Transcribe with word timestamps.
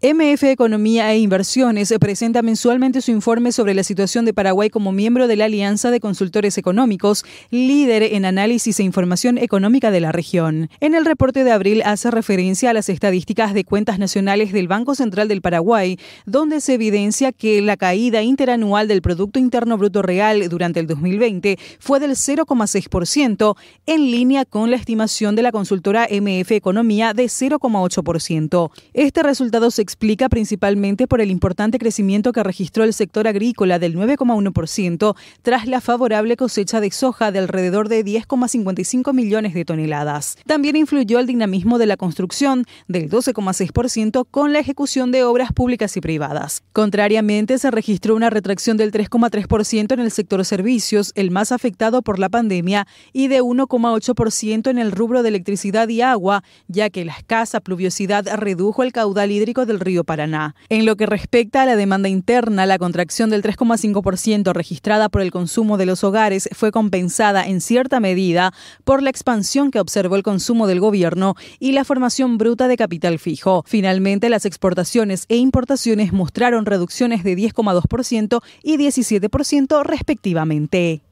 MF 0.00 0.44
Economía 0.44 1.12
e 1.12 1.18
Inversiones 1.18 1.92
presenta 1.98 2.40
mensualmente 2.40 3.00
su 3.00 3.10
informe 3.10 3.50
sobre 3.50 3.74
la 3.74 3.82
situación 3.82 4.24
de 4.24 4.32
Paraguay 4.32 4.70
como 4.70 4.92
miembro 4.92 5.26
de 5.26 5.34
la 5.34 5.46
Alianza 5.46 5.90
de 5.90 5.98
Consultores 5.98 6.56
Económicos, 6.56 7.24
líder 7.50 8.04
en 8.04 8.24
análisis 8.24 8.78
e 8.78 8.84
información 8.84 9.38
económica 9.38 9.90
de 9.90 9.98
la 9.98 10.12
región. 10.12 10.70
En 10.78 10.94
el 10.94 11.04
reporte 11.04 11.42
de 11.42 11.50
abril 11.50 11.82
hace 11.84 12.12
referencia 12.12 12.70
a 12.70 12.74
las 12.74 12.88
estadísticas 12.88 13.54
de 13.54 13.64
cuentas 13.64 13.98
nacionales 13.98 14.52
del 14.52 14.68
Banco 14.68 14.94
Central 14.94 15.26
del 15.26 15.42
Paraguay, 15.42 15.98
donde 16.26 16.60
se 16.60 16.74
evidencia 16.74 17.32
que 17.32 17.60
la 17.60 17.76
caída 17.76 18.22
interanual 18.22 18.86
del 18.86 19.02
Producto 19.02 19.40
Interno 19.40 19.78
Bruto 19.78 20.02
Real 20.02 20.48
durante 20.48 20.78
el 20.78 20.86
2020 20.86 21.58
fue 21.80 21.98
del 21.98 22.12
0,6%, 22.12 23.56
en 23.86 24.10
línea 24.12 24.44
con 24.44 24.70
la 24.70 24.76
estimación 24.76 25.34
de 25.34 25.42
la 25.42 25.50
consultora 25.50 26.06
MF 26.08 26.52
Economía 26.52 27.14
de 27.14 27.24
0,8%. 27.24 28.70
Este 28.94 29.24
resultado 29.24 29.72
se 29.72 29.87
explica 29.88 30.28
principalmente 30.28 31.06
por 31.06 31.22
el 31.22 31.30
importante 31.30 31.78
crecimiento 31.78 32.32
que 32.32 32.42
registró 32.42 32.84
el 32.84 32.92
sector 32.92 33.26
agrícola 33.26 33.78
del 33.78 33.96
9,1% 33.96 35.16
tras 35.40 35.66
la 35.66 35.80
favorable 35.80 36.36
cosecha 36.36 36.82
de 36.82 36.90
soja 36.90 37.32
de 37.32 37.38
alrededor 37.38 37.88
de 37.88 38.04
10,55 38.04 39.14
millones 39.14 39.54
de 39.54 39.64
toneladas. 39.64 40.36
También 40.46 40.76
influyó 40.76 41.18
el 41.18 41.26
dinamismo 41.26 41.78
de 41.78 41.86
la 41.86 41.96
construcción 41.96 42.66
del 42.86 43.08
12,6% 43.08 44.26
con 44.30 44.52
la 44.52 44.58
ejecución 44.58 45.10
de 45.10 45.24
obras 45.24 45.52
públicas 45.52 45.96
y 45.96 46.02
privadas. 46.02 46.62
Contrariamente, 46.74 47.56
se 47.56 47.70
registró 47.70 48.14
una 48.14 48.28
retracción 48.28 48.76
del 48.76 48.92
3,3% 48.92 49.94
en 49.94 50.00
el 50.00 50.10
sector 50.10 50.44
servicios, 50.44 51.12
el 51.14 51.30
más 51.30 51.50
afectado 51.50 52.02
por 52.02 52.18
la 52.18 52.28
pandemia, 52.28 52.86
y 53.14 53.28
de 53.28 53.40
1,8% 53.40 54.68
en 54.68 54.78
el 54.78 54.92
rubro 54.92 55.22
de 55.22 55.30
electricidad 55.30 55.88
y 55.88 56.02
agua, 56.02 56.44
ya 56.66 56.90
que 56.90 57.06
la 57.06 57.12
escasa 57.12 57.60
pluviosidad 57.60 58.26
redujo 58.36 58.82
el 58.82 58.92
caudal 58.92 59.32
hídrico 59.32 59.64
del 59.64 59.77
río 59.80 60.04
Paraná. 60.04 60.54
En 60.68 60.86
lo 60.86 60.96
que 60.96 61.06
respecta 61.06 61.62
a 61.62 61.66
la 61.66 61.76
demanda 61.76 62.08
interna, 62.08 62.66
la 62.66 62.78
contracción 62.78 63.30
del 63.30 63.42
3,5% 63.42 64.52
registrada 64.52 65.08
por 65.08 65.22
el 65.22 65.30
consumo 65.30 65.76
de 65.76 65.86
los 65.86 66.04
hogares 66.04 66.48
fue 66.52 66.72
compensada 66.72 67.46
en 67.46 67.60
cierta 67.60 68.00
medida 68.00 68.52
por 68.84 69.02
la 69.02 69.10
expansión 69.10 69.70
que 69.70 69.80
observó 69.80 70.16
el 70.16 70.22
consumo 70.22 70.66
del 70.66 70.80
gobierno 70.80 71.34
y 71.58 71.72
la 71.72 71.84
formación 71.84 72.38
bruta 72.38 72.68
de 72.68 72.76
capital 72.76 73.18
fijo. 73.18 73.64
Finalmente, 73.66 74.28
las 74.28 74.44
exportaciones 74.44 75.24
e 75.28 75.36
importaciones 75.36 76.12
mostraron 76.12 76.66
reducciones 76.66 77.24
de 77.24 77.36
10,2% 77.36 78.42
y 78.62 78.76
17% 78.76 79.82
respectivamente. 79.84 81.02